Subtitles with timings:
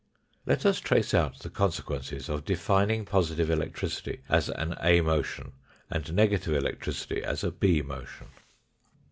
[0.47, 5.51] Let us trace out the consequences of defining positive electricity as an A motion
[5.91, 8.29] and negative electricity as a B motion.